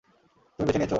[0.59, 0.89] তুমি বেছে নিয়েছো?